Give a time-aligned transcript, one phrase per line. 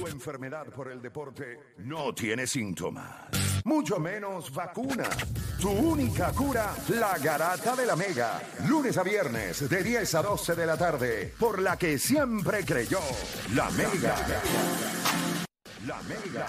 [0.00, 3.28] Tu enfermedad por el deporte no tiene síntomas,
[3.66, 5.04] mucho menos vacuna.
[5.60, 8.40] Tu única cura, la garata de la Mega.
[8.66, 13.00] Lunes a viernes de 10 a 12 de la tarde, por la que siempre creyó,
[13.54, 14.16] la Mega.
[15.86, 16.46] La Mega.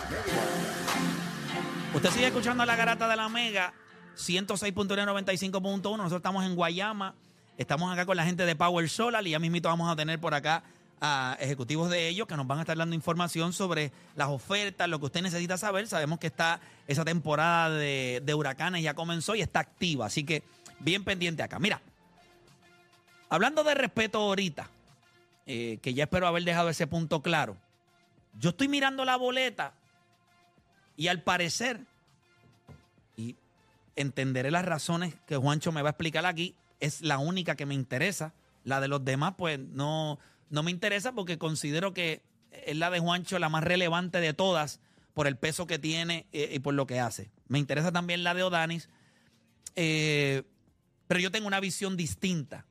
[1.94, 3.74] Usted sigue escuchando la garata de la Mega,
[4.16, 5.82] 106.995.1.
[5.82, 7.16] Nosotros estamos en Guayama.
[7.58, 10.34] Estamos acá con la gente de Power Solar y ya mismito vamos a tener por
[10.34, 10.64] acá
[11.02, 15.00] a ejecutivos de ellos que nos van a estar dando información sobre las ofertas, lo
[15.00, 15.88] que usted necesita saber.
[15.88, 20.44] Sabemos que está esa temporada de, de huracanes ya comenzó y está activa, así que
[20.80, 21.58] bien pendiente acá.
[21.59, 21.82] Mira,
[23.30, 24.70] hablando de respeto ahorita,
[25.48, 27.58] eh, que ya espero haber dejado ese punto claro.
[28.40, 29.73] Yo estoy mirando la boleta
[30.95, 31.81] y al parecer,
[33.18, 33.36] y
[33.95, 37.73] entenderé las razones que Juancho me va a explicar aquí, es la única que me
[37.73, 38.34] interesa.
[38.64, 40.20] La de los demás, pues no,
[40.52, 44.80] no me interesa porque considero que es la de Juancho la más relevante de todas
[45.14, 47.32] por el peso que tiene eh, y por lo que hace.
[47.48, 48.90] Me interesa también la de Odanis,
[49.75, 50.44] eh,
[51.08, 52.66] pero yo tengo una visión distinta.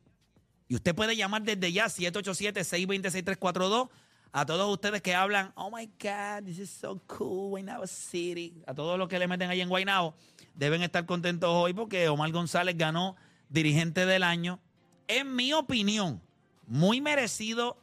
[0.69, 3.91] Y usted puede llamar desde ya 787-626-342
[4.33, 8.63] a todos ustedes que hablan, oh my God, this is so cool, Guaynabo City.
[8.67, 10.15] A todos los que le meten ahí en Guaynabo,
[10.55, 13.17] deben estar contentos hoy porque Omar González ganó
[13.49, 14.61] dirigente del año.
[15.09, 16.23] En mi opinión,
[16.71, 17.77] muy merecido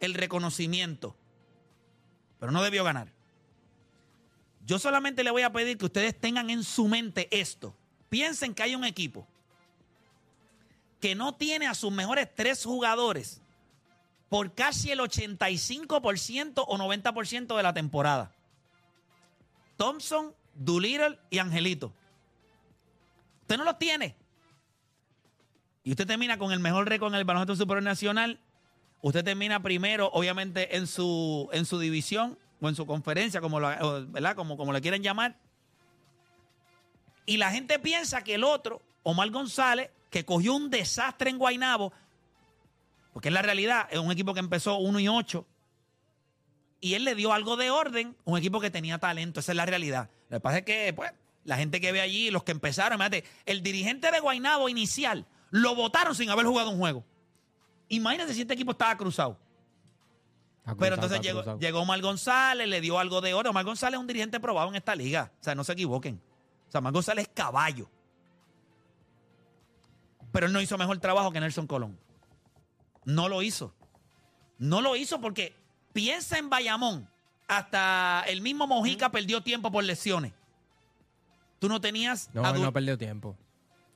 [0.00, 1.14] el reconocimiento,
[2.40, 3.12] pero no debió ganar.
[4.66, 7.76] Yo solamente le voy a pedir que ustedes tengan en su mente esto.
[8.08, 9.28] Piensen que hay un equipo
[11.00, 13.42] que no tiene a sus mejores tres jugadores
[14.30, 18.32] por casi el 85% o 90% de la temporada.
[19.76, 21.92] Thompson, Doolittle y Angelito.
[23.42, 24.16] Usted no los tiene.
[25.84, 28.40] Y usted termina con el mejor récord en el baloncesto superior nacional.
[29.02, 33.68] Usted termina primero, obviamente, en su, en su división o en su conferencia, como, lo,
[34.08, 34.34] ¿verdad?
[34.34, 35.36] Como, como le quieren llamar.
[37.26, 41.92] Y la gente piensa que el otro, Omar González, que cogió un desastre en Guainabo,
[43.12, 45.46] porque es la realidad, es un equipo que empezó 1 y 8.
[46.80, 49.66] Y él le dio algo de orden, un equipo que tenía talento, esa es la
[49.66, 50.08] realidad.
[50.30, 51.12] Lo que pasa es que, pues,
[51.44, 55.26] la gente que ve allí, los que empezaron, fíjate, el dirigente de Guainabo inicial
[55.56, 57.04] lo votaron sin haber jugado un juego.
[57.88, 59.38] Imagínense si este equipo estaba cruzado.
[60.58, 61.58] Está Pero cruzado, entonces llegó, cruzado.
[61.60, 63.50] llegó Omar González, le dio algo de oro.
[63.50, 65.30] Omar González es un dirigente probado en esta liga.
[65.40, 66.20] O sea, no se equivoquen.
[66.66, 67.88] O sea, Omar González es caballo.
[70.32, 71.96] Pero él no hizo mejor trabajo que Nelson Colón.
[73.04, 73.72] No lo hizo.
[74.58, 75.54] No lo hizo porque
[75.92, 77.08] piensa en Bayamón.
[77.46, 80.32] Hasta el mismo Mojica perdió tiempo por lesiones.
[81.60, 82.30] Tú no tenías.
[82.32, 83.36] No, a él Du- no perdió tiempo.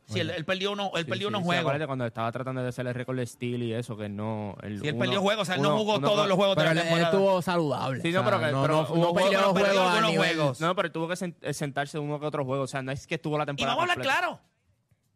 [0.09, 1.61] Sí, él, él perdió, uno, él Sí, perdió sí, unos sí, juegos.
[1.63, 4.57] acuérdate cuando estaba tratando de hacer el récord de steel y eso, que no.
[4.63, 6.57] El, Sí, él uno- perdió juegos, o sea, él no jugó uno- todos los juegos
[6.57, 8.01] Pero de él, la él estuvo saludable.
[8.01, 9.73] Sí, no, o sea, pero que- no, pero no, hubo- no perdió pero los perdió
[9.81, 10.61] juegos algunos juegos.
[10.61, 12.63] No, pero tuvo que eh, sentarse uno que otro juego.
[12.65, 13.77] O sea, no es que estuvo la Y temporada.
[13.77, 14.41] vamos a hablar claro,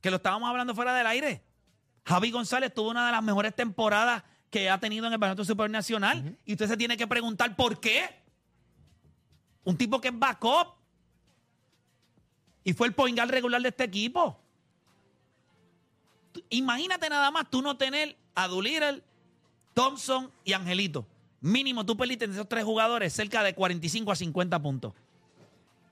[0.03, 1.43] que lo estábamos hablando fuera del aire.
[2.05, 5.71] Javi González tuvo una de las mejores temporadas que ha tenido en el Baloncesto Super
[5.71, 6.37] Nacional.
[6.45, 8.05] Y usted se tiene que preguntar por qué.
[9.65, 10.75] Un tipo que es backup.
[12.65, 14.39] Y fue el poingal regular de este equipo.
[16.51, 19.03] Imagínate nada más tú no tener a Doolittle,
[19.75, 21.07] Thompson y Angelito.
[21.41, 24.93] Mínimo tú perdiste en esos tres jugadores cerca de 45 a 50 puntos.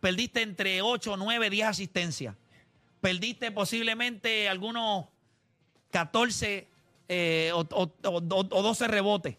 [0.01, 2.35] Perdiste entre 8, 9, 10 asistencias.
[3.01, 5.07] Perdiste posiblemente algunos
[5.91, 6.69] 14
[7.09, 9.37] eh, o, o- o- o 12 rebotes.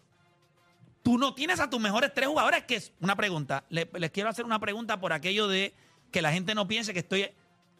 [1.02, 3.64] Tú no tienes a tus mejores tres jugadores, que es una pregunta.
[3.70, 5.74] Le- les quiero hacer una pregunta por aquello de
[6.10, 7.30] que la gente no piense que estoy...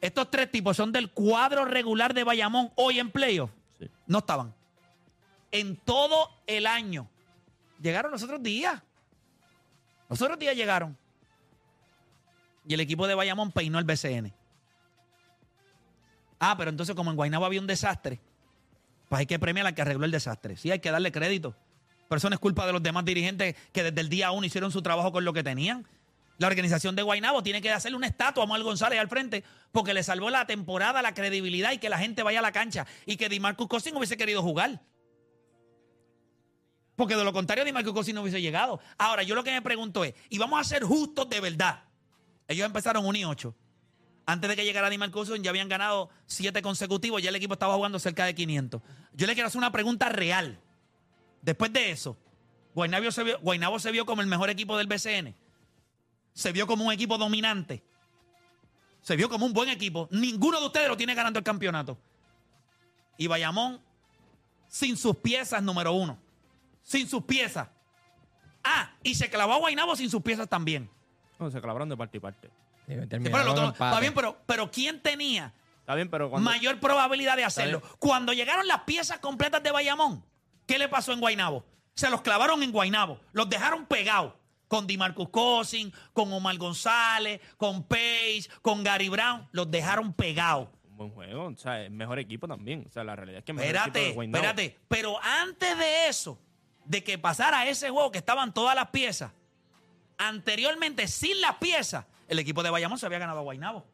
[0.03, 3.51] Estos tres tipos son del cuadro regular de Bayamón hoy en playoff.
[3.79, 3.89] Sí.
[4.07, 4.53] No estaban.
[5.53, 7.09] En todo el año.
[7.81, 8.83] Llegaron los otros días.
[10.11, 10.99] Los otros días llegaron.
[12.67, 14.35] Y el equipo de Bayamón peinó el BCN.
[16.41, 18.21] Ah, pero entonces como en Guaynabo había un desastre,
[19.09, 20.57] pues hay que premiar al que arregló el desastre.
[20.57, 21.55] Sí, hay que darle crédito.
[22.09, 24.73] Pero eso no es culpa de los demás dirigentes que desde el día uno hicieron
[24.73, 25.87] su trabajo con lo que tenían.
[26.43, 29.95] La organización de Guaynabo tiene que hacerle una estatua a Manuel González al frente porque
[29.95, 33.17] le salvó la temporada, la credibilidad y que la gente vaya a la cancha y
[33.17, 34.83] que DiMarcus Cousins hubiese querido jugar.
[36.97, 38.81] Porque de lo contrario, DiMarcus Cousins no hubiese llegado.
[38.99, 41.85] Ahora, yo lo que me pregunto es, y vamos a ser justos de verdad.
[42.49, 43.55] Ellos empezaron 1 y 8.
[44.27, 47.77] Antes de que llegara DiMarcus Cousins ya habían ganado 7 consecutivos, ya el equipo estaba
[47.77, 48.83] jugando cerca de 500.
[49.13, 50.59] Yo le quiero hacer una pregunta real.
[51.41, 52.19] Después de eso,
[52.75, 55.37] Guaynabo se vio, Guaynabo se vio como el mejor equipo del BCN.
[56.33, 57.83] Se vio como un equipo dominante.
[59.03, 60.09] Se vio como un buen equipo.
[60.11, 61.99] Ninguno de ustedes lo tiene ganando el campeonato.
[63.19, 63.81] Y Bayamón,
[64.69, 66.19] sin sus piezas, número uno.
[66.83, 67.69] Sin sus piezas.
[68.65, 70.89] Ah, y se clavó a Guaynabo sin sus piezas también.
[71.39, 72.49] No, se clavaron de parte y parte.
[72.87, 73.85] Sí, Sí, terminaron pero el otro- empate.
[73.91, 76.49] está bien, pero, pero ¿quién tenía Está bien, pero cuando...
[76.49, 77.83] mayor probabilidad de hacerlo?
[77.99, 80.25] Cuando llegaron las piezas completas de Bayamón,
[80.67, 81.65] ¿qué le pasó en Guaynabo?
[81.95, 84.35] Se los clavaron en Guaynabo, los dejaron pegados
[84.73, 90.71] con DiMarcus Cousin, con Omar González, con Page, con Gary Brown, los dejaron pegados.
[90.93, 92.87] Un buen juego, o sea, es mejor equipo también.
[92.89, 94.45] O sea, la realidad es que mejor equipo Espérate, de Guaynabo.
[94.47, 94.79] espérate.
[94.89, 96.39] Pero antes de eso,
[96.87, 99.31] de que pasara ese juego que estaban todas las piezas,
[100.17, 103.85] anteriormente, sin las piezas, el equipo de Bayamón se había ganado a Guaynabo.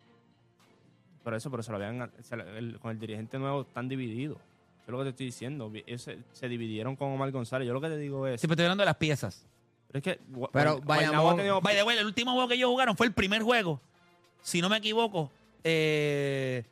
[1.24, 2.08] Por eso, pero se lo habían...
[2.22, 4.38] se lo- el- con el dirigente nuevo están divididos.
[4.82, 5.72] Eso es lo que te estoy diciendo.
[5.74, 7.66] Ellos Se, se dividieron con Omar González.
[7.66, 8.40] Yo lo que te digo es...
[8.40, 9.44] Sí, pero estoy hablando de las piezas.
[9.90, 10.20] Pero es que...
[10.52, 13.43] Pero Bayamón- tenido- By the way, el último juego que ellos jugaron fue el primer
[13.43, 13.81] juego,
[14.43, 15.31] si no me equivoco,
[15.64, 16.64] eh,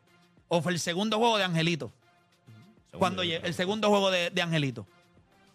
[0.49, 1.93] o fue el segundo juego de Angelito.
[2.93, 4.87] Cuando lle- el segundo juego de, de Angelito.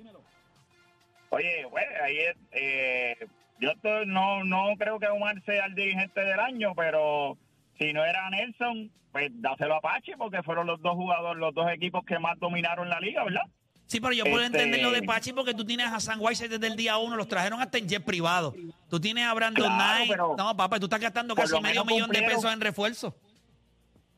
[1.35, 3.17] Oye, bueno, ayer eh,
[3.61, 3.73] yo
[4.07, 7.37] no, no creo que Omar sea el dirigente del año, pero
[7.79, 11.71] si no era Nelson, pues dáselo a Pache, porque fueron los dos jugadores, los dos
[11.71, 13.43] equipos que más dominaron la liga, ¿verdad?
[13.87, 16.49] Sí, pero yo puedo Este- entender lo de Pachi porque tú tienes a San White
[16.49, 18.55] desde el día uno, los trajeron hasta en jet privado.
[18.89, 20.17] Tú tienes a Brandon Claro, Knight.
[20.39, 23.15] No, papá, tú estás gastando casi medio millón de pesos en refuerzo.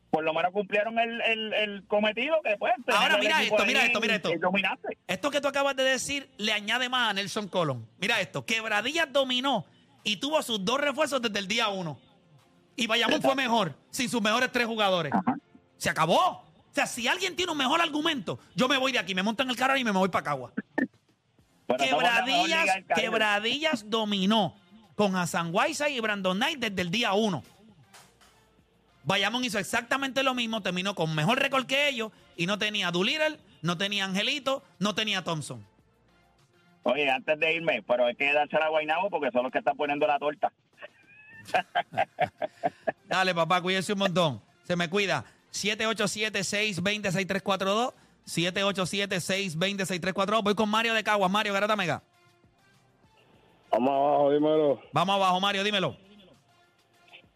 [0.09, 2.73] Por lo menos cumplieron el, el, el cometido que pues.
[2.87, 4.31] Ahora, mira esto, mira esto, mira esto.
[4.39, 4.97] dominante.
[5.05, 7.87] Esto que tú acabas de decir le añade más a Nelson Colón.
[7.99, 9.65] Mira esto, Quebradillas dominó
[10.03, 11.99] y tuvo sus dos refuerzos desde el día uno.
[12.75, 15.11] Y Bayamón fue mejor, sin sus mejores tres jugadores.
[15.77, 16.45] Se acabó.
[16.69, 19.43] O sea, si alguien tiene un mejor argumento, yo me voy de aquí, me monto
[19.43, 20.53] en el carro y me voy para Cagua.
[21.67, 22.65] Bueno, Quebradillas.
[22.95, 24.55] Quebradillas dominó
[24.95, 27.43] con Hassan Whiteside y Brandon Knight desde el día uno.
[29.07, 33.39] Bayamón hizo exactamente lo mismo, terminó con mejor récord que ellos y no tenía Doolittle,
[33.61, 35.65] no tenía Angelito, no tenía Thompson.
[36.83, 39.77] Oye, antes de irme, pero hay que dársela a Guaynabo porque son los que están
[39.77, 40.51] poniendo la torta.
[43.07, 44.41] Dale, papá, cuídese un montón.
[44.63, 45.23] Se me cuida.
[45.53, 47.93] 787-620-6342.
[48.25, 50.43] 787-620-6342.
[50.43, 51.31] Voy con Mario de Caguas.
[51.31, 52.03] Mario, Garata Mega.
[53.71, 54.81] Vamos abajo, dímelo.
[54.91, 55.95] Vamos abajo, Mario, dímelo.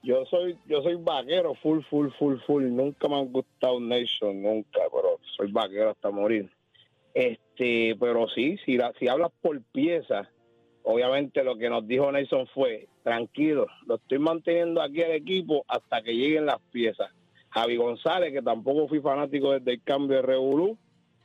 [0.03, 2.63] Yo soy, yo soy vaquero, full, full, full, full.
[2.63, 6.49] Nunca me han gustado Nation, nunca, pero soy vaquero hasta morir.
[7.13, 10.29] Este, pero sí, si, la, si hablas por pieza,
[10.83, 16.01] obviamente lo que nos dijo Nelson fue, tranquilo, lo estoy manteniendo aquí al equipo hasta
[16.01, 17.11] que lleguen las piezas.
[17.49, 20.77] Javi González, que tampoco fui fanático desde el cambio de Revolú,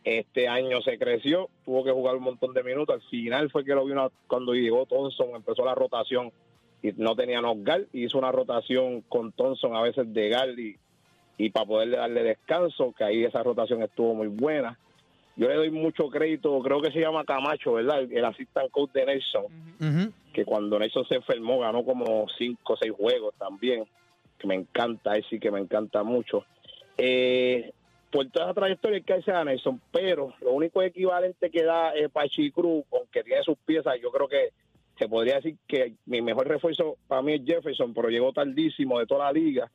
[0.07, 2.95] este año se creció, tuvo que jugar un montón de minutos.
[2.95, 6.33] Al final fue que lo vino cuando llegó Thompson, empezó la rotación
[6.83, 10.77] y no tenía Gal y hizo una rotación con Thompson a veces de Gal y,
[11.39, 14.79] y para poderle darle descanso, que ahí esa rotación estuvo muy buena.
[15.37, 18.01] Yo le doy mucho crédito, creo que se llama Camacho, ¿verdad?
[18.01, 19.45] El, el assistant coach de Nelson,
[20.33, 23.85] que cuando Nelson se enfermó ganó como cinco o seis juegos también,
[24.39, 26.45] que me encanta, él sí que me encanta mucho.
[26.97, 27.73] Eh,
[28.11, 32.09] por toda esa trayectoria que hacer a Nelson, pero lo único equivalente que da eh,
[32.09, 34.53] Pachi Cruz, aunque tiene sus piezas, yo creo que
[34.99, 39.07] se podría decir que mi mejor refuerzo para mí es Jefferson, pero llegó tardísimo de
[39.07, 39.71] toda la liga.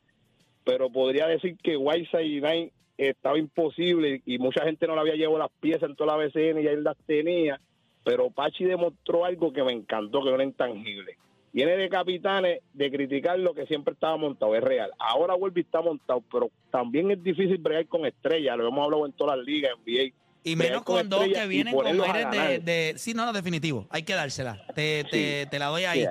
[0.64, 5.16] Pero podría decir que Whiteside y Knight estaba imposible y mucha gente no le había
[5.16, 7.60] llevado las piezas en toda la BCN y él las tenía.
[8.04, 11.18] Pero Pachi demostró algo que me encantó, que era intangible.
[11.54, 14.92] Viene de capitanes de criticar lo que siempre estaba montado, es real.
[14.98, 19.06] Ahora vuelve y está montado, pero también es difícil bregar con estrellas, lo hemos hablado
[19.06, 20.14] en todas las ligas, NBA.
[20.44, 23.86] Y menos con dos que vienen con aires de, de- Sí, no, no, definitivo.
[23.90, 24.66] Hay que dársela.
[24.74, 25.50] Te, te- Sí.
[25.50, 26.06] te la doy ahí.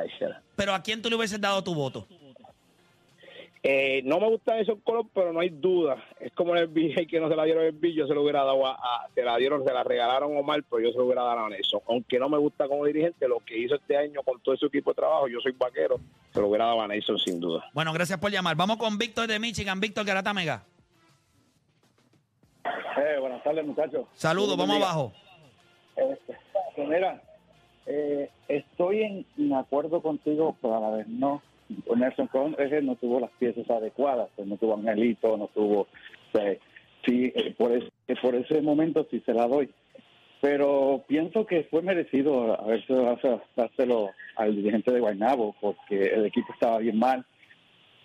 [0.56, 2.06] Pero ¿a quién tú le hubieses dado tu voto?
[3.62, 6.02] Eh, no me gusta esos colores, pero no hay duda.
[6.18, 8.22] Es como en el BJ que no se la dieron el bill, yo se lo
[8.22, 10.96] hubiera dado a, a- se la dieron, se la regalaron a Omar, pero yo se
[10.98, 11.80] lo hubiera dado a Nelson.
[11.86, 14.92] Aunque no me gusta como dirigente, lo que hizo este año con todo su equipo
[14.92, 16.00] de trabajo, yo soy vaquero,
[16.32, 17.62] se lo hubiera dado a Nelson sin duda.
[17.74, 18.56] Bueno, gracias por llamar.
[18.56, 19.78] Vamos con Víctor de Michigan.
[19.78, 20.64] Víctor Garata Mega.
[22.64, 24.06] Eh, buenas tardes, muchachos.
[24.14, 25.12] Saludos, vamos abajo.
[25.96, 26.36] Este,
[26.76, 27.22] pues mira,
[27.86, 31.42] eh, estoy en, en acuerdo contigo, pero a la vez no.
[31.96, 35.82] Nelson Conrad no tuvo las piezas adecuadas, pues no tuvo Angelito, no tuvo...
[35.82, 35.86] o
[36.32, 36.56] sea,
[37.06, 37.88] sí, eh, por, ese,
[38.20, 39.70] por ese momento sí se la doy.
[40.40, 42.92] Pero pienso que fue merecido haberse
[43.54, 47.24] dárselo al dirigente de Guaynabo, porque el equipo estaba bien mal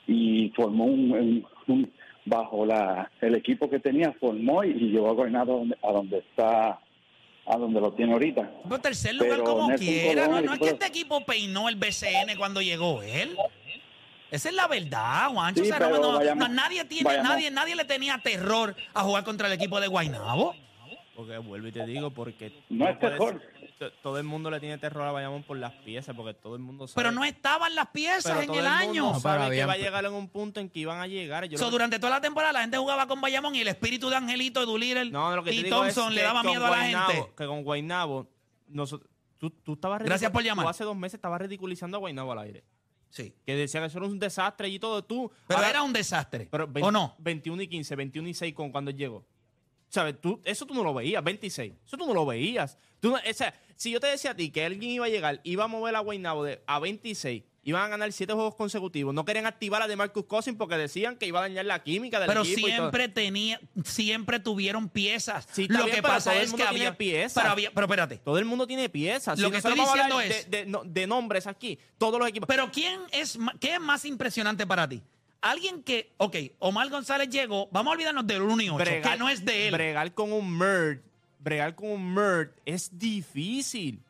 [0.06, 1.92] y formó un, un- un-
[2.26, 6.18] bajo la el equipo que tenía formó y llevó a Guaynabo a donde, a donde
[6.20, 6.80] está
[7.48, 10.26] a donde lo tiene ahorita Pero tercer lugar Pero como quiera.
[10.26, 13.38] No, Colón, no es el que equipo- este equipo peinó el BCN cuando llegó él.
[14.32, 15.64] Esa es la verdad, Juancho.
[15.64, 17.30] Sí, o sea, no, no- vayamos- no, nadie tiene, vayamos.
[17.30, 20.56] nadie, nadie le tenía terror a jugar contra el equipo de Guaynabo.
[21.16, 23.42] Porque vuelvo y te digo, porque No es puedes- terror.
[23.80, 26.62] To- todo el mundo le tiene terror a Bayamón por las piezas, porque todo el
[26.62, 26.96] mundo sabe.
[27.04, 29.14] Pero no estaban las piezas Pero en todo el, mundo año.
[29.14, 31.46] No, sabe que va a llegar en un punto en que iban a llegar.
[31.46, 33.68] Yo So, lo que- durante toda la temporada la gente jugaba con Bayamón y el
[33.68, 36.66] espíritu de Angelito, Doolittle no, lo que te y digo es Thompson le daba miedo
[36.66, 37.32] a la Guaynabo- gente.
[37.38, 38.28] Que con Guaynabo,
[38.68, 40.66] nosotros, tú, tú estabas Gracias por llamar.
[40.66, 42.64] Tú hace dos meses estabas ridiculizando a Guaynabo al aire.
[43.10, 43.34] Sí.
[43.46, 45.02] Que decía que eso era un desastre y todo.
[45.04, 46.50] Tú, Pero ahora- era un desastre.
[46.52, 47.16] Pero ¿O no?
[47.20, 49.26] 21 y 15, 21 y 6 con cuando él llegó.
[49.96, 50.20] ¿Sabes?
[50.20, 51.72] Tú, eso tú no lo veías, 26.
[51.88, 52.78] Eso tú no lo veías.
[53.00, 55.40] Tú no- o sea, si yo te decía a ti que alguien iba a llegar,
[55.46, 59.24] iba a mover a Guaynabo de, a 26, iban a ganar 7 juegos consecutivos, no
[59.24, 62.28] querían activar a de Marcus Cousins porque decían que iba a dañar la química del
[62.28, 62.60] Pero equipo.
[62.60, 62.72] y todo.
[62.72, 65.48] siempre tenía, siempre tuvieron piezas.
[65.50, 67.34] Sí, Lo bien, que pero pasa es que había piezas.
[67.42, 68.18] Pero, había- pero espérate.
[68.18, 69.40] Todo el mundo tiene piezas.
[69.40, 72.48] Lo Si que estoy diciendo es- de, de- no- de nombres aquí, todos los equipos.
[72.48, 75.02] Pero ¿quién es, qué es más impresionante para ti?
[75.46, 79.30] Alguien que, ok, Omar González llegó, vamos a olvidarnos del 1 y 8, que no
[79.30, 79.74] es de él.
[79.74, 81.02] Bregar con un Merd,
[81.38, 84.02] bregar con un Merd es difícil.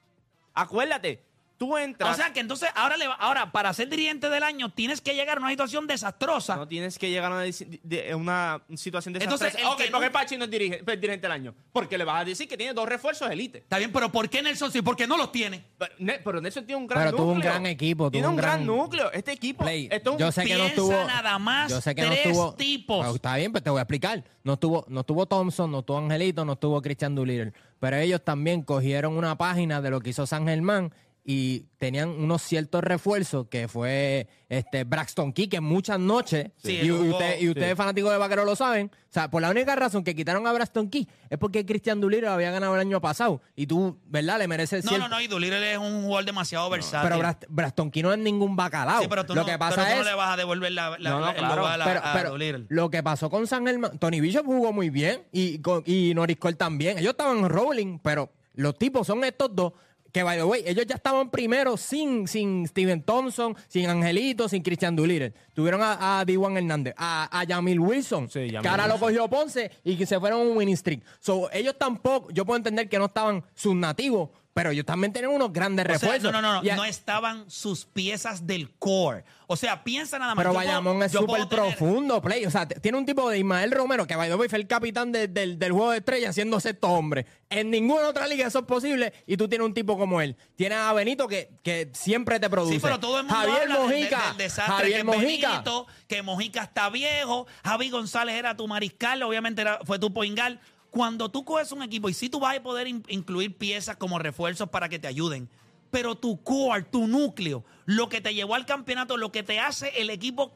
[0.53, 1.25] Acuérdate,
[1.57, 2.12] tú entras.
[2.12, 5.15] O sea que entonces ahora, le va- ahora para ser dirigente del año tienes que
[5.15, 6.55] llegar a una situación desastrosa.
[6.55, 9.59] no tienes que llegar a una, deci- de- una situación Entonces, desastrosa.
[9.59, 11.53] el ok, que ¿por qué no- Pachi no es dirige- es dirigente del año?
[11.71, 13.59] Porque le vas a decir que tiene dos refuerzos elite.
[13.59, 14.81] Está bien, pero ¿por qué Nelson sí?
[14.81, 15.63] Porque no los tiene.
[15.77, 17.24] Pero, Ne- pero Nelson tiene un gran Pero núcleo.
[17.25, 19.12] tuvo un gran equipo, Tiene tuvo un un gran, gran- núcleo.
[19.12, 19.63] Este equipo.
[19.63, 19.89] Play.
[20.05, 20.91] un- Yo sé que no estuvo.
[20.91, 22.53] nada más Yo sé que no tres estuvo.
[22.55, 23.00] tipos.
[23.01, 24.24] Pero está bien, pues te voy a explicar.
[24.43, 27.53] No estuvo, no estuvo Thompson, no estuvo Angelito, no estuvo Christian Doolittle.
[27.79, 30.93] Pero ellos también cogieron una página de lo que hizo San Germán
[31.27, 36.89] y tenían unos ciertos refuerzos que fue este Braxton Key, que muchas noches, Sí, y,
[36.89, 40.03] jugó- usted- y ustedes fanáticos de Vaquero lo saben, o sea, por la única razón
[40.03, 43.65] que quitaron a Braxton Key es porque Christian Doolittle había ganado el año pasado y
[43.65, 44.38] tú, ¿verdad?
[44.38, 47.10] Le mereces No, cierto- no, no, y Doolittle es un jugador demasiado versátil.
[47.17, 49.01] Pero Braxton Key no es ningún bacalao.
[49.01, 50.72] Sí, pero tú, lo no, que pasa pero tú es no le vas a devolver
[50.74, 51.55] la, la- No, no, la- el claro.
[51.62, 54.91] lugar a, pero, a pero lo que pasó con San Germán, Tony Bishop jugó muy
[54.91, 57.00] bien y, con- y Norris Cole también.
[57.00, 59.74] Ellos estaban rolling, pero los tipos son estos dos.
[60.15, 64.63] Que, by the way, ellos ya estaban primero sin, sin Steven Thompson, sin Angelito, sin
[64.63, 65.34] Christian Doolittle.
[65.53, 69.27] Tuvieron a, a D1 Hernández, a, a Yamil Wilson, Sí, Yamil que ahora lo cogió
[69.27, 71.03] Ponce y que se fueron a un winning streak.
[71.19, 75.33] So, ellos tampoco, yo puedo entender que no estaban sus nativos, pero ellos también tenían
[75.33, 76.31] unos grandes O sea, refuerzos.
[76.31, 79.25] no, no, no, no estaban sus piezas del core.
[79.47, 80.41] O sea, piensa nada más.
[80.41, 82.45] Pero yo puedo- Bayamón es súper profundo, Play.
[82.45, 85.59] O sea, tiene un tipo de Ismael Romero, que way, fue el capitán de- del,
[85.59, 87.25] del juego de estrellas siendo sexto hombre.
[87.50, 90.38] En ninguna otra liga eso es posible y tú tienes un tipo como él.
[90.55, 92.75] Tienes a Benito que, que siempre te produce.
[92.75, 94.17] Sí, pero todo el mundo Javier habla Mojica.
[94.19, 95.50] del, del desastre Javier que Mojica.
[95.51, 100.62] Benito, que Mojica está viejo, Javi González era tu mariscal, obviamente era- fue tu poingal.
[100.95, 104.17] Cuando tú coges un equipo y sí tú vas a poder in- incluir piezas como
[104.17, 105.49] refuerzos para que te ayuden,
[105.91, 109.89] pero tu core, tu núcleo, lo que te llevó al campeonato, lo que te hace
[109.97, 110.53] el equipo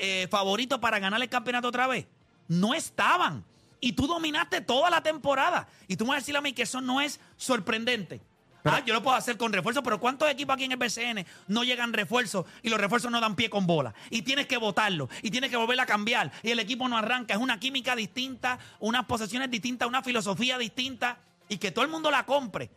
[0.00, 2.08] eh, favorito para ganar el campeonato otra vez,
[2.48, 3.44] no estaban.
[3.80, 5.68] Y tú dominaste toda la temporada.
[5.86, 8.20] Y tú me vas a decir a mí que eso no es sorprendente.
[8.64, 11.64] Ah, yo lo puedo hacer con refuerzo, pero ¿cuántos equipos aquí en el BCN no
[11.64, 13.94] llegan refuerzos y los refuerzos no dan pie con bola?
[14.10, 17.34] Y tienes que votarlo y tienes que volver a cambiar y el equipo no arranca.
[17.34, 22.10] Es una química distinta, unas posesiones distintas, una filosofía distinta y que todo el mundo
[22.10, 22.70] la compre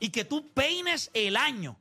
[0.00, 1.76] y que tú peines el año.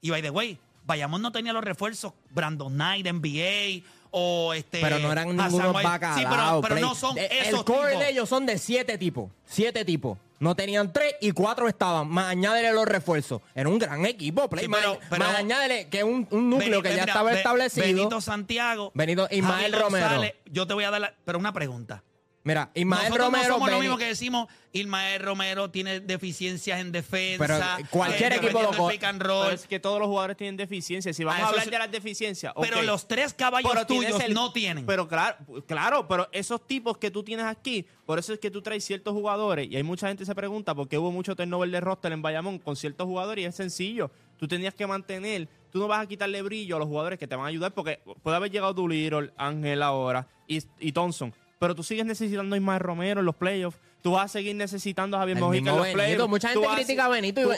[0.00, 4.80] Y by the way, Bayamón no tenía los refuerzos Brandon Knight, NBA o este.
[4.80, 6.18] Pero no eran ningunos bacalaos.
[6.18, 6.26] Sí,
[6.68, 8.04] pero, no son Eh, esos El core tipos.
[8.04, 9.30] de ellos son de siete tipos.
[9.44, 10.18] Siete tipos.
[10.40, 12.08] No tenían tres y cuatro estaban.
[12.08, 13.42] Más añádele los refuerzos.
[13.54, 14.64] Era un gran equipo, Play.
[14.64, 17.86] Sí, más, pero- más añádele que un, un núcleo que ya mira, estaba establecido.
[17.86, 18.92] Benito Santiago.
[18.94, 20.06] Benito- Ismael Romero.
[20.06, 22.04] González, Yo te voy a dar la- Pero una pregunta.
[22.44, 23.48] Mira, Ismael Nosotros Romero.
[23.48, 27.74] no somos lo Beni- mismo que decimos, Ismael Romero tiene deficiencias en defensa.
[27.76, 31.14] Pero cualquier eh, equipo lo co- Pero es que todos los jugadores tienen deficiencias.
[31.16, 32.54] Si vamos Ah, a eso hablar de las deficiencias.
[32.60, 34.86] Pero los tres caballos Pero tienes tuyos el- no tienen.
[34.86, 38.62] Pero claro, claro, pero esos tipos que tú tienes aquí, por eso es que tú
[38.62, 41.68] traes ciertos jugadores y hay mucha gente que se pregunta por qué hubo mucho turnover
[41.70, 44.10] de roster en Bayamón con ciertos jugadores y es sencillo.
[44.38, 47.34] Tú tenías que mantener, tú no vas a quitarle brillo a los jugadores que te
[47.36, 51.34] van a ayudar porque puede haber llegado Doolittle, Ángel ahora y, y Thompson.
[51.58, 53.78] Pero tú sigues necesitando a Ismael Romero en los playoffs.
[54.02, 55.96] Tú vas a seguir necesitando a Javier Mojica en los Benito.
[55.96, 56.28] playoffs.
[56.28, 57.50] Mucha gente critica a Benito y tú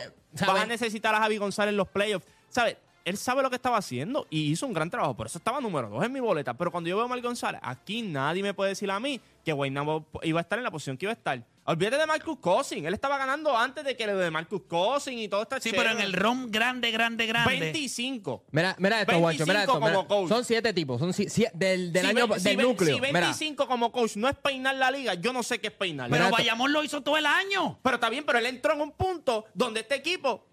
[0.46, 2.26] vas a necesitar a Javi González en los playoffs.
[2.48, 2.76] ¿Sabes?
[3.04, 5.14] Él sabe lo que estaba haciendo y hizo un gran trabajo.
[5.14, 6.54] Por eso estaba número dos en mi boleta.
[6.54, 9.52] Pero cuando yo veo a Marc González, aquí nadie me puede decir a mí que
[9.52, 11.42] Guaynabo iba a estar en la posición que iba a estar.
[11.70, 12.84] Olvídate de Marcus Cousin.
[12.84, 15.60] Él estaba ganando antes de que lo de Marcus Cousin y todo esto.
[15.60, 17.58] sí, pero en el rom grande, grande, grande.
[17.60, 18.44] 25.
[18.50, 19.80] Mira, mira esto, 25 guacho, mira esto.
[19.80, 19.92] mira.
[19.94, 20.28] como coach.
[20.28, 22.94] Son siete tipos, son si- si- del, del Si año ve- si del ve- núcleo.
[22.96, 25.72] Si Mira, 25 como coach no es peinar la liga, yo no sé qué es
[25.74, 26.10] peinar.
[26.10, 26.36] Pero esto.
[26.36, 27.78] Bayamón lo hizo todo el año.
[27.82, 30.46] Pero está bien, pero él entró en un punto donde este equipo,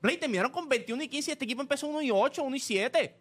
[0.00, 2.60] Play, terminaron con 21 y 15 y este equipo empezó 1 y 8, 1 y
[2.60, 3.16] 7.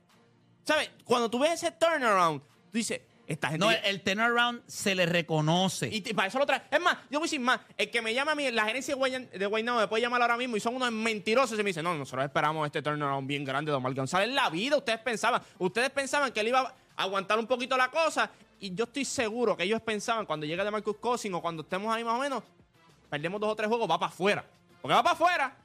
[0.63, 0.89] ¿Sabes?
[1.05, 3.65] Cuando tú ves ese turnaround, tú dices, esta gente...
[3.65, 5.89] No, el, el turnaround se le reconoce.
[5.91, 6.63] y para eso lo trae.
[6.69, 7.59] Es más, yo voy a decir más.
[7.77, 10.57] El que me llama a mí, la gerencia de Guaynabo me puede llamar ahora mismo
[10.57, 11.57] y son unos mentirosos.
[11.57, 14.29] Y me dice, no, nosotros esperamos este turnaround bien grande de Omar González.
[14.29, 17.89] En la vida ustedes pensaban, ustedes pensaban que él iba a aguantar un poquito la
[17.89, 18.29] cosa.
[18.59, 21.93] Y yo estoy seguro que ellos pensaban cuando llegue de Marcus Cousin o cuando estemos
[21.93, 22.43] ahí más o menos,
[23.09, 24.45] perdemos dos o tres juegos, va para afuera.
[24.81, 25.57] Porque va para afuera.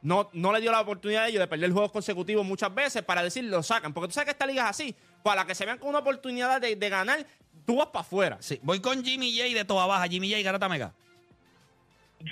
[0.00, 3.22] No, no le dio la oportunidad a ellos de perder juegos consecutivos muchas veces para
[3.22, 3.92] decir lo sacan.
[3.92, 4.96] Porque tú sabes que esta liga es así.
[5.22, 7.26] Para que se vean con una oportunidad de, de ganar,
[7.66, 8.36] tú vas para afuera.
[8.40, 10.06] Sí, voy con Jimmy J de Toa Baja.
[10.08, 10.92] Jimmy J, Garata Mega.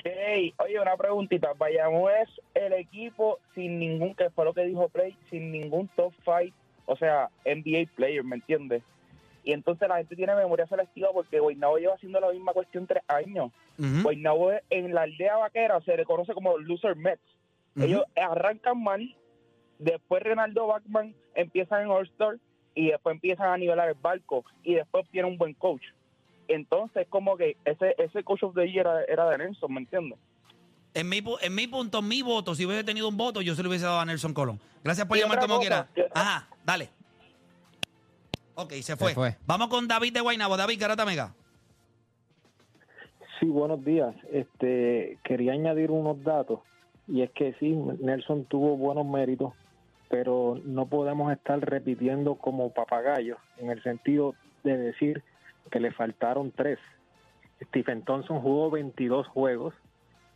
[0.05, 1.53] Hey, oye, una preguntita.
[1.57, 6.13] Bayamón es el equipo sin ningún, que fue lo que dijo Play, sin ningún top
[6.25, 6.53] fight,
[6.87, 8.83] o sea, NBA player, ¿me entiendes?
[9.45, 13.05] Y entonces la gente tiene memoria selectiva porque Guaynabo lleva haciendo la misma cuestión tres
[13.07, 13.53] años.
[14.03, 17.23] Guaynabo es- en la aldea vaquera se le conoce como loser Mets.
[17.79, 19.15] Ellos arrancan mal,
[19.79, 22.39] después Renaldo Bachman empiezan en All-Star
[22.77, 25.83] y después empiezan a nivelar el barco y después tiene un buen coach.
[26.47, 30.17] Entonces, como que ese ese coach of the year era, era de Nelson, ¿me entiendes?
[30.95, 33.63] En mi, pu- en mi punto, mi voto, si hubiese tenido un voto, yo se
[33.65, 34.61] lo hubiese dado a Nelson Colón.
[34.85, 36.09] Gracias por Y llamar como cosa, quiera.
[36.15, 36.89] Ajá, dale.
[38.55, 39.13] Ok, se fue.
[39.13, 39.37] fue.
[39.47, 40.57] Vamos con David de Guaynabo.
[40.57, 41.35] David, Garata Mega.
[43.41, 44.15] Sí, buenos días.
[44.33, 46.61] Este, quería añadir unos datos
[47.07, 47.69] y es que sí,
[48.01, 49.53] Nelson tuvo buenos méritos,
[50.09, 55.23] pero no podemos estar repitiendo como papagayos en el sentido de decir
[55.71, 56.79] que le faltaron tres.
[57.69, 59.75] Stephen Thompson jugó 22 juegos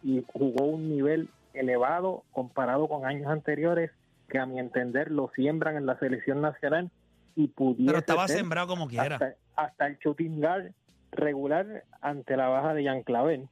[0.02, 3.90] y jugó un nivel elevado comparado con años anteriores
[4.28, 6.90] que a mi entender lo siembran en la selección nacional
[7.36, 9.16] y pudiese Pero estaba sembrado como quiera.
[9.16, 10.72] hasta, hasta el shooting guard
[11.12, 13.48] regular ante la baja de Jan Clavel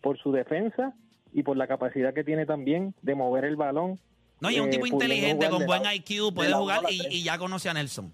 [0.00, 0.94] por su defensa
[1.32, 3.98] y por la capacidad que tiene también de mover el balón.
[4.40, 7.38] No, y es un eh, tipo inteligente, con buen la- IQ, puede jugar y, ya
[7.38, 8.12] conoce a Nelson.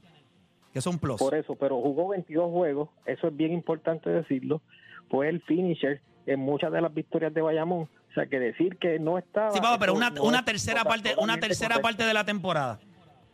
[0.72, 1.18] Que es un plus.
[1.20, 4.60] Por eso, pero jugó 22 juegos, eso es bien importante decirlo.
[5.08, 7.82] Fue el finisher en muchas de las victorias de Bayamón.
[8.10, 9.50] O sea, que decir que no estaba...
[9.52, 12.80] Sí, papá, pero una, no una tercera parte, una tercera parte de la temporada.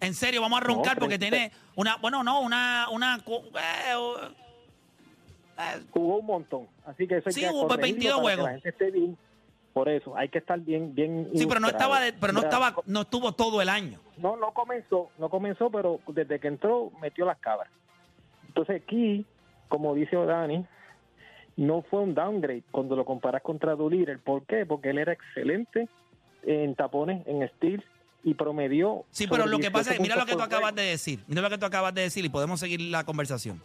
[0.01, 3.95] En serio, vamos a roncar No, porque tiene una, bueno, no, una, una, eh,
[5.59, 6.67] eh, jugó un montón.
[6.87, 8.45] Así que eso hay Sí, que jugó corregirlo 22 para que juegos.
[8.45, 9.19] la gente esté bien.
[9.73, 11.31] Por eso, hay que estar bien, bien.
[11.35, 14.01] sí, pero no estaba, de- pero no estaba, no estuvo todo el año.
[14.17, 17.71] No, no comenzó, no comenzó, pero desde que entró metió las cabras.
[18.49, 19.25] Entonces aquí,
[19.69, 20.67] como dice Dani,
[21.57, 24.19] no fue un downgrade cuando lo comparas contra Doolittle.
[24.19, 24.67] ¿Por qué?
[24.67, 25.89] Porque él era excelente
[26.43, 27.85] en tapones, en steals
[28.25, 29.05] y promedió.
[29.11, 31.21] Sí, pero lo que pasa es 18 que mira lo que tú acabas de decir.
[31.29, 33.63] Mira lo que tú acabas de decir y podemos seguir la conversación.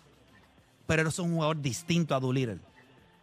[0.86, 2.60] Pero eres un jugador distinto a Doolittle.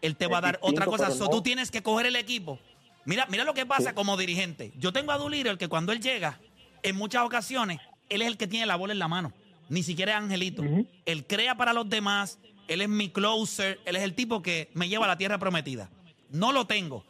[0.01, 1.11] Él te va a dar distinto, otra cosa.
[1.12, 1.31] So, no.
[1.31, 2.59] tú tienes que coger el equipo.
[3.05, 3.95] Mira, mira lo que pasa Sí.
[3.95, 4.73] como dirigente.
[4.79, 6.38] Yo tengo a Doolittle que cuando él llega,
[6.83, 9.33] en muchas ocasiones, él es el que tiene la bola en la mano.
[9.69, 10.62] Ni siquiera es Angelito.
[11.07, 12.38] Él crea para los demás.
[12.69, 13.81] Él es mi closer.
[13.85, 15.88] Él es el tipo que me lleva a la tierra prometida.
[16.31, 17.05] No lo tengo.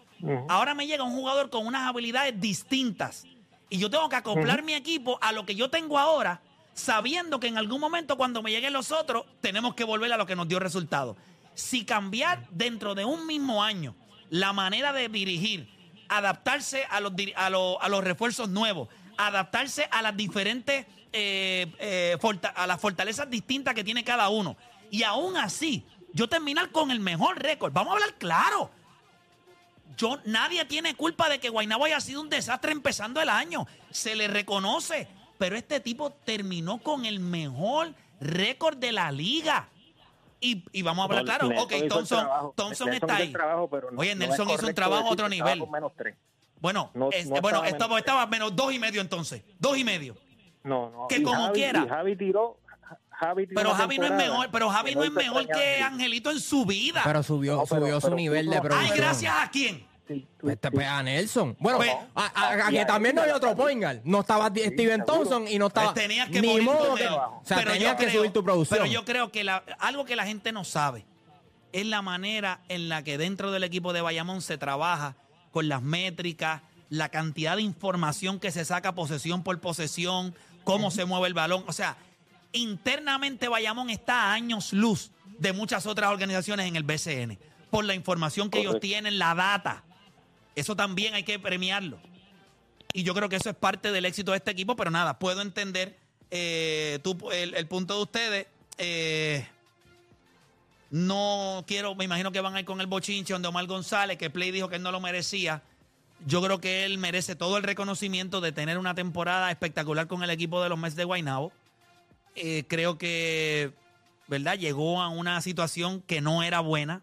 [0.49, 3.25] Ahora me llega un jugador con unas habilidades distintas.
[3.69, 6.43] Y yo tengo que acoplar mi equipo a lo que yo tengo ahora,
[6.75, 10.27] sabiendo que en algún momento cuando me lleguen los otros, tenemos que volver a lo
[10.27, 11.17] que nos dio resultado.
[11.55, 13.95] Si cambiar dentro de un mismo año
[14.31, 15.69] la manera de dirigir,
[16.09, 22.19] adaptarse a los, a a los refuerzos nuevos, adaptarse a las diferentes, eh, eh,
[22.55, 24.57] a las fortalezas distintas que tiene cada uno.
[24.91, 27.73] Y aún así, yo terminar con el mejor récord.
[27.73, 28.71] Vamos a hablar claro.
[29.97, 33.67] Yo, nadie tiene culpa de que Guaynabo haya sido un desastre empezando el año.
[33.91, 35.09] Se le reconoce.
[35.39, 39.69] Pero este tipo terminó con el mejor récord de la liga.
[40.43, 41.49] Y, y vamos a hablar No, claro.
[41.49, 43.29] Nelson Ok, Thompson, está ahí.
[43.29, 45.63] el trabajo, pero no- Oye, no Nelson hizo un trabajo a otro nivel.
[45.71, 46.17] menos tres.
[46.61, 49.43] Bueno, No- es- no bueno estaba estaba, menos estaba menos dos y medio entonces.
[49.59, 50.17] Dos y medio.
[50.65, 51.07] No, no.
[51.09, 51.83] Que y como Javi- quiera.
[51.85, 52.59] y Javi tiró.
[53.11, 56.41] Javi Pero Javi no es mejor, pero Javi que no es mejor que Angelito en
[56.41, 57.03] su vida.
[57.05, 58.93] Pero subió, No, pero- subió su pero nivel de producción.
[58.93, 59.87] Ay, gracias a quién.
[60.09, 60.69] Sí, Pues, sí.
[60.73, 61.57] pues, a Nelson.
[61.61, 64.01] Bueno, Pues- a, a- a Y que también no hay otro point guard.
[64.05, 65.05] No estaba Steven seguro.
[65.07, 65.93] Thompson y no estaba.
[65.95, 67.11] Pues tenías que ni morir modo con que- él.
[67.13, 68.81] O sea, Pero tenías yo que creo- subir tu producción.
[68.81, 71.05] Pero yo creo que la- algo que la gente no sabe
[71.73, 75.15] es la manera en la que dentro del equipo de Bayamón se trabaja
[75.53, 80.35] con las métricas, la cantidad de información que se saca posesión por posesión,
[80.65, 81.65] cómo se mueve el balón.
[81.69, 81.97] O sea,
[82.53, 87.39] internamente Bayamón está a años luz de muchas otras organizaciones en el BCN
[87.71, 89.85] por la información que ellos tienen, la data.
[90.55, 91.99] Eso también hay que premiarlo.
[92.93, 95.41] Y yo creo que eso es parte del éxito de este equipo, pero nada, puedo
[95.41, 95.97] entender
[96.31, 98.47] eh, tú- el, punto de ustedes.
[98.79, 99.47] Eh,
[100.91, 104.29] no quiero, me imagino que van a ir con el bochinche donde Omar González, que
[104.31, 105.63] Play dijo que él no lo merecía.
[106.27, 110.31] Yo creo que él merece todo el reconocimiento de tener una temporada espectacular con el
[110.31, 111.51] equipo de los Mets de Guaynabo.
[112.37, 113.73] Eh, creo que,
[114.29, 114.59] ¿verdad?
[114.59, 117.03] Llegó a una situación que no era buena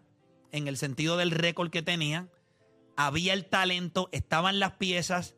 [0.52, 2.26] en el sentido del récord que tenía.
[3.06, 5.34] Había el talento, estaban las piezas.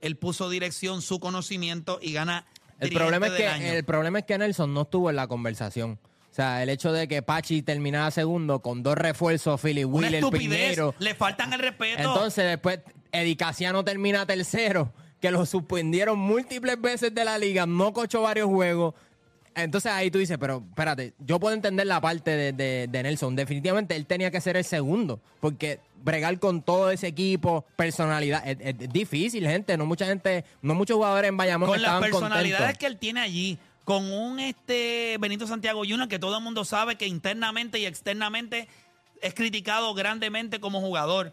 [0.00, 2.46] Él puso dirección, su conocimiento y gana.
[2.80, 3.66] El problema, es que, año.
[3.66, 6.00] el problema es que Nelson no estuvo en la conversación.
[6.02, 10.14] O sea, el hecho de que Pachi terminara segundo con dos refuerzos, Philly Una Wheeler,
[10.16, 10.60] estupidez.
[10.70, 10.94] Piñero.
[10.98, 12.02] Le faltan el respeto.
[12.02, 12.80] Entonces, después,
[13.12, 18.48] Eddie Casiano termina tercero, que lo suspendieron múltiples veces de la liga, no cochó varios
[18.48, 18.94] juegos.
[19.56, 23.34] Entonces ahí tú dices, pero espérate, yo puedo entender la parte de, de- de Nelson.
[23.34, 28.58] Definitivamente él tenía que ser el segundo, porque bregar con todo ese equipo, personalidad, es,
[28.60, 29.76] es difícil, gente.
[29.78, 32.78] No mucha gente, no muchos jugadores en Bayamón con las personalidades contentos.
[32.78, 36.96] que él tiene allí, con un este Benito Santiago Junior que todo el mundo sabe
[36.96, 38.68] que internamente y externamente
[39.22, 41.32] es criticado grandemente como jugador,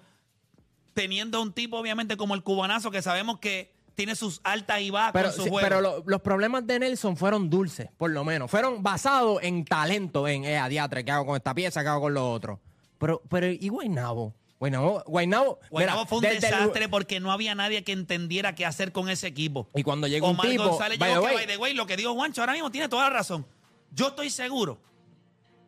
[0.94, 5.12] teniendo un tipo obviamente como el cubanazo que sabemos que tiene sus altas y bajas
[5.14, 5.68] Pero, con su sí, juego.
[5.68, 8.50] pero lo- los problemas de Nelson fueron dulces, por lo menos.
[8.50, 10.60] Fueron basados en talento, en eh,
[11.06, 11.82] ¿qué hago con esta pieza?
[11.84, 12.60] ¿Qué hago con lo otro?
[12.98, 14.34] Pero, pero ¿y Guaynabo?
[14.60, 18.56] Guaynabo, Guaynabo, Guaynabo mira, fue un desde el- desastre porque no había nadie que entendiera
[18.56, 19.68] qué hacer con ese equipo.
[19.76, 21.74] Y cuando llegó un Omar tipo, González by llegó the que, way- by the way,
[21.74, 23.46] lo que dijo Juancho ahora mismo tiene toda la razón.
[23.92, 24.80] Yo estoy seguro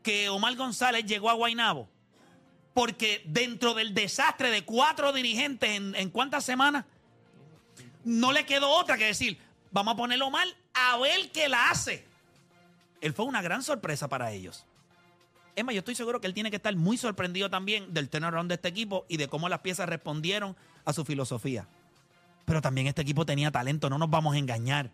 [0.01, 1.89] que Omar González llegó a Guaynabo
[2.73, 6.85] porque dentro del desastre de cuatro dirigentes en, en cuántas semanas,
[8.05, 9.37] no le quedó otra que decir,
[9.71, 12.05] vamos a ponerlo mal a ver qué la hace.
[13.01, 14.65] Él fue una gran sorpresa para ellos.
[15.55, 18.49] Es más, yo estoy seguro que él tiene que estar muy sorprendido también del turnaround
[18.49, 21.67] de este equipo y de cómo las piezas respondieron a su filosofía.
[22.45, 24.91] Pero también este equipo tenía talento, no nos vamos a engañar.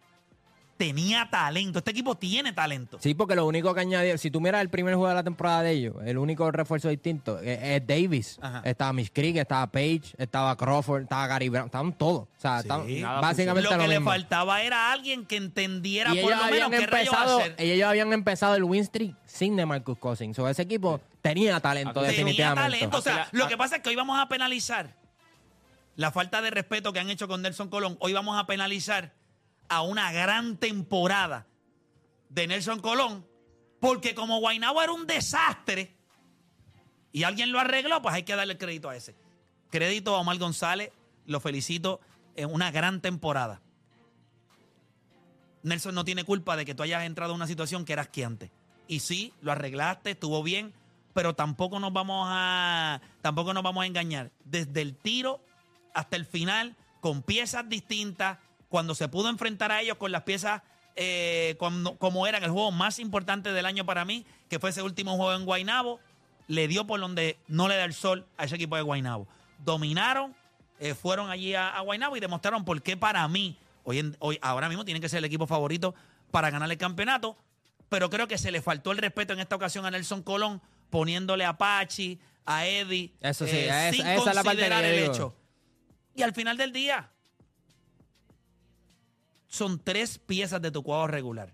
[0.82, 2.98] Tenía talento, este equipo tiene talento.
[3.00, 5.62] Sí, porque lo único que añadió, si tú miras el primer juego de la temporada
[5.62, 8.40] de ellos, el único refuerzo distinto es, es Davis.
[8.42, 8.64] Ajá.
[8.66, 12.22] Estaba Mitch Creek, estaba Page, estaba Crawford, estaba Gary Brown, estaban todos.
[12.24, 12.96] O sea, Sí.
[12.96, 16.66] estaban básicamente Lo que le faltaba era alguien que entendiera Y por ellos lo menos
[16.68, 17.56] habían, qué rayos empezado, hacer.
[17.60, 20.40] y ellos habían empezado el win streak sin de Marcus Cousins.
[20.40, 22.72] O ese equipo tenía talento, Tenía Tenía definitivamente.
[22.80, 22.98] talento.
[22.98, 24.96] O sea, lo que pasa es que hoy vamos a penalizar
[25.96, 27.98] la falta de respeto que han hecho con Nelson Colón.
[28.00, 29.14] Hoy vamos a penalizar
[29.72, 31.48] a una gran temporada
[32.28, 33.26] de Nelson Colón,
[33.80, 35.96] porque como Guaynabo era un desastre
[37.14, 39.16] y alguien lo arregló, pues hay que darle crédito a ese.
[39.70, 40.92] Crédito a Omar González,
[41.26, 42.02] lo felicito
[42.36, 43.62] en una gran temporada.
[45.64, 48.52] Nelson no tiene culpa de que tú hayas entrado en una situación que era asqueante.
[48.90, 50.74] Y sí, lo arreglaste, estuvo bien,
[51.14, 54.32] pero tampoco nos vamos a tampoco nos vamos a engañar.
[54.44, 55.40] Desde el tiro
[55.94, 58.40] hasta el final, con piezas distintas,
[58.72, 60.64] cuando se pudo enfrentar a ellos con las piezas
[60.96, 64.82] eh, cuando- como eran el juego más importante del año para mí, que fue ese
[64.82, 66.00] último juego en Guaynabo,
[66.48, 69.26] le dio por donde no le da el sol a ese equipo de Guaynabo.
[69.64, 70.36] Dominaron,
[70.80, 74.38] eh, fueron allí a, a Guaynabo y demostraron por qué para mí, hoy, en- hoy
[74.42, 75.94] ahora mismo tienen que ser el equipo favorito
[76.32, 77.38] para ganar el campeonato,
[77.88, 81.46] pero creo que se le faltó el respeto en esta ocasión a Nelson Colón, poniéndole
[81.46, 84.84] a Pachi, a Eddie, Eso sí, eh, esa- sin esa es la parte que considerar
[84.84, 85.36] el hecho.
[86.16, 87.10] Y al final del día,
[89.52, 91.54] son tres piezas de tu cuadro regular.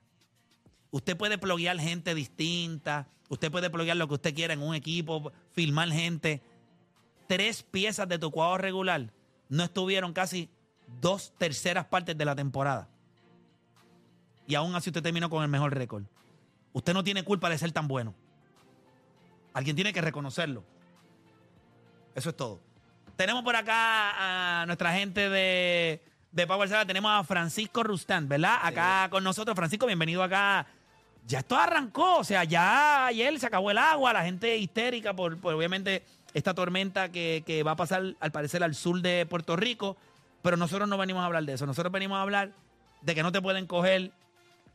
[0.92, 5.32] Usted puede pluguear gente distinta, usted puede pluguear lo que usted quiera en un equipo,
[5.52, 6.44] filmar gente.
[7.28, 9.12] Tres piezas de tu cuadro regular
[9.50, 10.48] no estuvieron casi
[11.02, 12.88] dos terceras partes de la temporada.
[14.46, 16.04] Y aún así usted terminó con el mejor récord.
[16.74, 18.14] Usted no tiene culpa de ser tan bueno.
[19.54, 20.64] Alguien tiene que reconocerlo.
[22.14, 22.60] Eso es todo.
[23.16, 26.04] Tenemos por acá a nuestra gente de,
[26.38, 26.86] de Power Sala.
[26.86, 28.60] Tenemos a Francisco Rustán, ¿verdad?
[28.62, 29.56] Acá con nosotros.
[29.56, 30.68] Francisco, bienvenido acá
[31.26, 32.18] ya esto arrancó.
[32.20, 36.54] O sea, ya ayer se acabó el agua, la gente histérica por, por obviamente esta
[36.54, 39.98] tormenta que, que va a pasar al parecer al sur de Puerto Rico.
[40.44, 41.66] Pero nosotros no venimos a hablar de eso.
[41.66, 42.52] Nosotros venimos a hablar
[43.02, 44.12] de que no te pueden coger,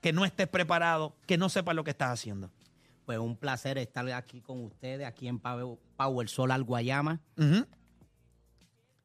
[0.01, 2.51] que no estés preparado, que no sepas lo que estás haciendo.
[3.07, 7.21] Pues un placer estar aquí con ustedes, aquí en Power Solar Guayama.
[7.39, 7.65] Ujú.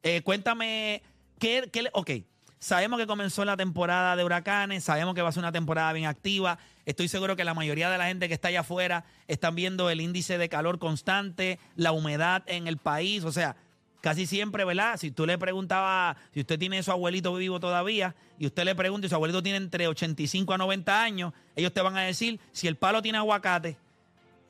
[0.02, 1.02] Eh, cuéntame,
[1.38, 2.10] ¿qué, qué le- ok,
[2.58, 6.06] sabemos que comenzó la temporada de huracanes, sabemos que va a ser una temporada bien
[6.06, 6.58] activa.
[6.86, 10.00] Estoy seguro que la mayoría de la gente que está allá afuera están viendo el
[10.00, 13.24] índice de calor constante, la humedad en el país.
[13.24, 13.56] O sea,
[14.00, 14.96] casi siempre, ¿verdad?
[14.96, 18.74] Si tú le preguntabas, si usted tiene a su abuelito vivo todavía, y usted le
[18.74, 22.40] pregunta y su abuelito tiene entre 85 a 90 años, ellos te van a decir,
[22.52, 23.76] si el palo tiene aguacate,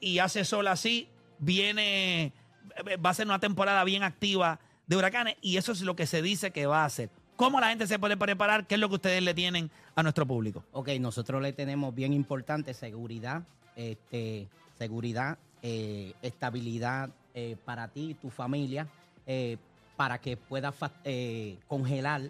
[0.01, 2.33] y hace sol así, viene,
[3.05, 6.23] va a ser una temporada bien activa de huracanes y eso es lo que se
[6.23, 7.11] dice que va a hacer.
[7.39, 8.67] ¿Cómo la gente se puede preparar?
[8.67, 10.65] ¿Qué es lo que ustedes le tienen a nuestro público?
[10.73, 13.45] Ok, nosotros le tenemos bien importante seguridad,
[13.77, 18.89] este, seguridad, eh, estabilidad eh, para ti y tu familia,
[19.25, 19.57] eh,
[19.97, 20.75] para que puedas
[21.69, 22.23] congelar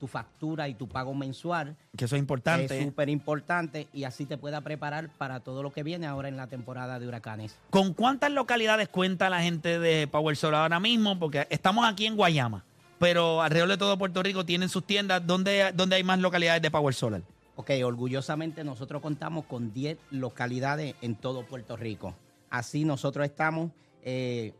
[0.00, 1.76] tu factura y tu pago mensual.
[1.96, 2.76] Que eso es importante.
[2.76, 6.36] Es súper importante y así te pueda preparar para todo lo que viene ahora en
[6.36, 7.56] la temporada de huracanes.
[7.70, 11.16] ¿Con cuántas localidades cuenta la gente de Power Solar ahora mismo?
[11.20, 12.64] Porque estamos aquí en Guayama,
[12.98, 15.26] pero alrededor de todo Puerto Rico tienen sus tiendas.
[15.26, 17.22] ¿Dónde, dónde hay más localidades de Power Solar?
[17.56, 22.14] Ok, orgullosamente nosotros contamos con 10 localidades en todo Puerto Rico.
[22.50, 23.70] Así nosotros estamos
[24.02, 24.52] eh,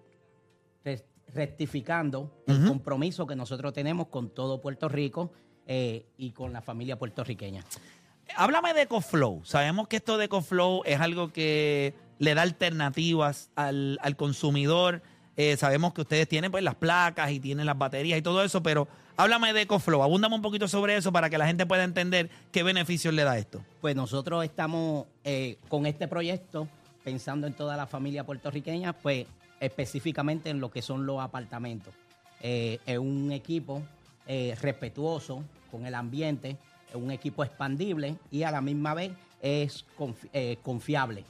[0.85, 5.31] re- rectificando el compromiso que nosotros tenemos con todo Puerto Rico
[5.67, 7.65] eh, y con la familia puertorriqueña.
[8.37, 9.45] Háblame de EcoFlow.
[9.45, 15.03] Sabemos que esto de EcoFlow es algo que le da alternativas al, al consumidor.
[15.37, 18.63] Eh, sabemos que ustedes tienen pues las placas y tienen las baterías y todo eso,
[18.63, 20.03] pero háblame de EcoFlow.
[20.03, 23.37] Abúndame un poquito sobre eso para que la gente pueda entender qué beneficios le da
[23.37, 23.63] esto.
[23.81, 26.69] Pues nosotros estamos eh, con este proyecto
[27.05, 29.27] pensando en toda la familia puertorriqueña, pues
[29.61, 31.95] específicamente en lo que son los apartamentos.
[32.41, 33.83] Eh, es un equipo
[34.61, 36.57] respetuoso con el ambiente,
[36.89, 41.25] es un equipo expandible y a la misma vez es confi- confiable.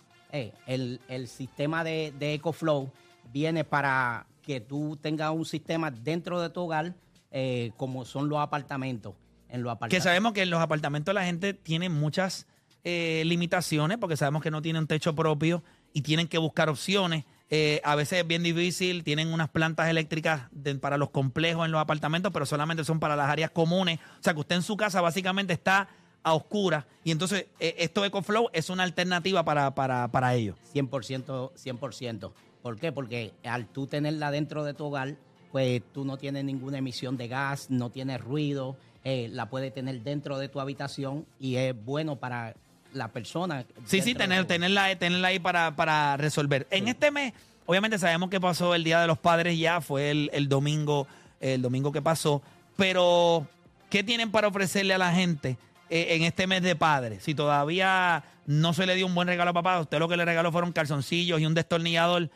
[0.67, 2.91] El, el sistema de, de EcoFlow
[3.37, 6.95] viene para que tú tengas un sistema dentro de tu hogar
[7.31, 9.13] eh, como son los apartamentos.
[9.51, 10.05] En los Que apartamentos.
[10.05, 12.47] sabemos que en los apartamentos la gente tiene muchas
[12.83, 17.25] eh, limitaciones porque sabemos que no tienen un techo propio y tienen que buscar opciones.
[17.51, 21.73] Eh, a veces es bien difícil, tienen unas plantas eléctricas de- para los complejos en
[21.73, 23.99] los apartamentos, pero solamente son para las áreas comunes.
[24.19, 25.89] O sea que usted en su casa básicamente está
[26.23, 30.57] a oscuras y entonces eh, esto EcoFlow es una alternativa para, para, para ellos.
[30.75, 32.33] 100%, 100%.
[32.67, 32.91] ¿Por qué?
[32.91, 35.15] Porque al tú tenerla dentro de tu hogar,
[35.53, 40.03] pues tú no tienes ninguna emisión de gas, no tienes ruido, eh, la puedes tener
[40.03, 42.57] dentro de tu habitación y es bueno para
[42.93, 43.65] la persona.
[43.85, 46.67] Sí, sí, tener, tu- tenerla, tenerla ahí para, para resolver.
[46.73, 47.35] En este mes,
[47.67, 51.07] obviamente sabemos que pasó el Día de los Padres ya, fue el, el domingo,
[51.39, 52.43] el domingo que pasó,
[52.77, 53.47] pero
[53.91, 55.57] ¿qué tienen para ofrecerle a la gente
[55.89, 57.23] eh, en este mes de padres?
[57.23, 60.25] Si todavía no se le dio un buen regalo a papá, usted lo que le
[60.25, 62.29] regaló fueron calzoncillos y un destornillador,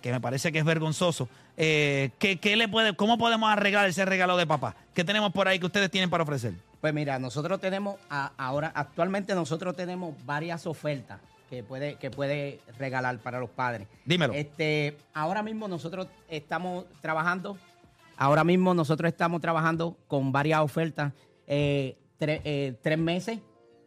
[0.00, 1.28] que me parece que es vergonzoso.
[1.56, 4.74] Eh, ¿qué, qué le puede, ¿Cómo podemos arreglar ese regalo de papá?
[4.94, 6.54] ¿Qué tenemos por ahí que ustedes tienen para ofrecer?
[6.80, 12.60] Pues mira, nosotros tenemos, a- ahora, actualmente nosotros tenemos varias ofertas que puede, que puede
[12.78, 13.88] regalar para los padres.
[14.04, 14.32] Dímelo.
[14.32, 17.58] Este, ahora mismo nosotros estamos trabajando,
[18.16, 21.12] ahora mismo nosotros estamos trabajando con varias ofertas,
[21.46, 23.40] eh, tre- eh, tres meses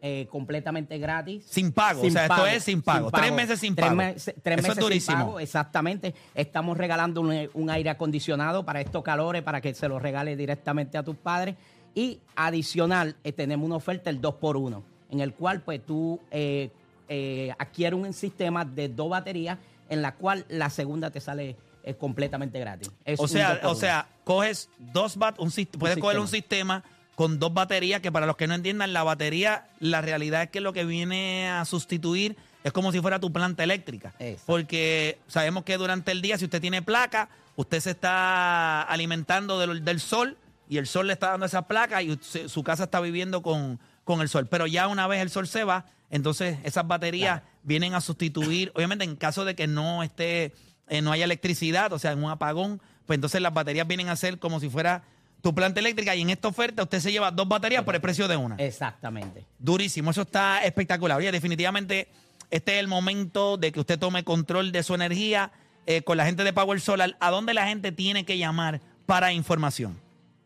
[0.06, 1.44] eh, completamente gratis.
[1.48, 3.10] Sin pago, o sea, esto es sin pago.
[3.10, 3.96] Tres meses sin Tres pago.
[4.12, 5.16] tres Eso es meses sin durísimo.
[5.16, 6.14] pago, exactamente.
[6.34, 10.98] Estamos regalando un, un aire acondicionado para estos calores, para que se lo regale directamente
[10.98, 11.54] a tus padres.
[11.94, 16.70] Y adicional, eh, tenemos una oferta, el 2x1, en el cual pues tú eh,
[17.08, 21.56] eh, adquieres un sistema de dos baterías, en la cual la segunda te sale
[21.98, 22.90] completamente gratis.
[23.06, 23.70] Es O sea, 2x1.
[23.70, 26.82] o sea, coges dos bat, un, puedes coger un sistema
[27.14, 30.60] con dos baterías que para los que no entiendan, la batería, la realidad es que
[30.60, 34.14] lo que viene a sustituir es como si fuera tu planta eléctrica.
[34.46, 39.84] Porque sabemos que durante el día, si usted tiene placa, usted se está alimentando del,
[39.84, 40.36] del sol
[40.68, 44.20] y el sol le está dando esa placa y su casa está viviendo con, con
[44.20, 44.46] el sol.
[44.48, 49.04] Pero ya una vez el sol se va, entonces esas baterías vienen a sustituir, obviamente
[49.04, 50.54] en caso de que no esté,
[50.88, 54.16] eh, no haya electricidad, o sea, en un apagón, pues entonces las baterías vienen a
[54.16, 55.02] ser como si fuera
[55.44, 58.26] tu planta eléctrica y en esta oferta usted se lleva dos baterías por el precio
[58.26, 58.56] de una.
[58.56, 59.44] Exactamente.
[59.58, 61.18] Durísimo, eso está espectacular.
[61.18, 62.08] Oye, definitivamente
[62.50, 65.52] este es el momento de que usted tome control de su energía
[65.84, 67.14] eh, con la gente de Power Solar.
[67.20, 70.00] ¿A dónde la gente tiene que llamar para información?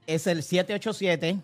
[0.09, 1.39] Es el 787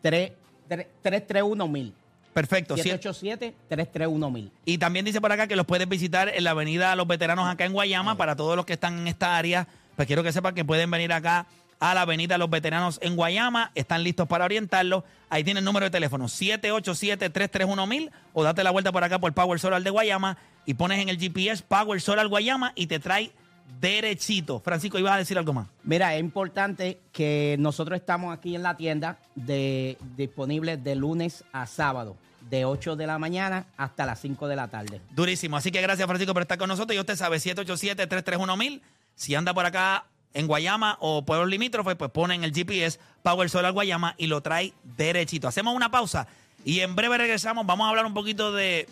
[0.00, 1.94] 331 1000
[2.32, 2.76] Perfecto.
[2.78, 2.88] sí.
[2.88, 4.50] 787-331-1000.
[4.64, 7.66] Y también dice por acá que los puedes visitar en la avenida Los Veteranos acá
[7.66, 8.16] en Guayama.
[8.16, 11.12] Para todos los que están en esta área, pues quiero que sepan que pueden venir
[11.12, 11.46] acá
[11.80, 13.72] a la avenida Los Veteranos en Guayama.
[13.74, 15.02] Están listos para orientarlos.
[15.30, 19.58] Ahí tiene el número de teléfono 787-331-1000 o date la vuelta por acá por Power
[19.58, 23.32] Solar de Guayama y pones en el GPS Power Solar Guayama y te trae
[23.80, 24.60] derechito.
[24.60, 25.68] Francisco, ibas a decir algo más.
[25.84, 31.66] Mira, es importante que nosotros estamos aquí en la tienda de, disponibles de lunes a
[31.66, 32.16] sábado,
[32.50, 35.00] de 8 de la mañana hasta las 5 de la tarde.
[35.12, 35.56] Durísimo.
[35.56, 36.94] Así que gracias, Francisco, por estar con nosotros.
[36.94, 38.82] Y usted sabe, 787-331-1000.
[39.14, 43.50] Si anda por acá en Guayama o pueblos limítrofes, pues pone en el GPS Power
[43.50, 45.48] Solar Guayama y lo trae derechito.
[45.48, 46.26] Hacemos una pausa
[46.64, 47.66] y en breve regresamos.
[47.66, 48.88] Vamos a hablar un poquito de...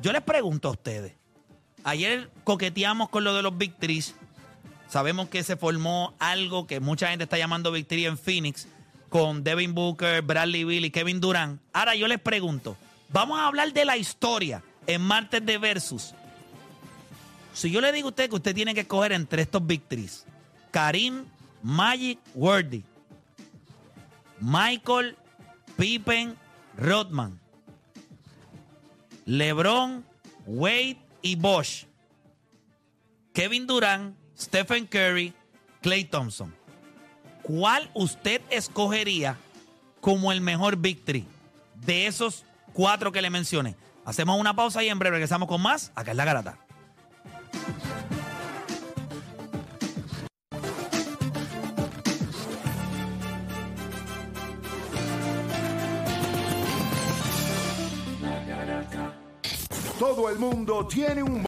[0.00, 1.14] Yo les pregunto a ustedes.
[1.84, 4.14] Ayer coqueteamos con lo de los Big Trees.
[4.88, 8.68] Sabemos que se formó algo que mucha gente está llamando Big Three en Phoenix
[9.08, 11.60] con Devin Booker, Bradley Bill y Kevin Durant.
[11.72, 12.76] Ahora yo les pregunto,
[13.08, 16.14] vamos a hablar de la historia en martes de Versus.
[17.52, 20.24] Si yo le digo a usted que usted tiene que escoger entre estos Big Threes,
[20.72, 21.26] Karim,
[21.62, 22.82] Magic, Worthy,
[24.40, 25.16] Michael,
[25.76, 26.36] Pippen,
[26.76, 27.38] Rodman,
[29.26, 30.04] LeBron,
[30.46, 31.84] Wade y Bosch,
[33.32, 35.32] Kevin Durant, Stephen Curry,
[35.80, 36.52] Clay Thompson.
[37.42, 39.36] ¿Cuál usted escogería
[40.00, 41.26] como el mejor Three
[41.84, 43.76] de esos cuatro que le mencioné?
[44.04, 45.92] Hacemos una pausa y en breve regresamos con más.
[45.94, 46.58] Acá es la garata.
[60.02, 61.40] Todo el mundo tiene un